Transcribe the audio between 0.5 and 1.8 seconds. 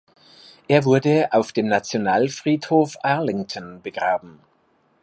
Er wurde auf dem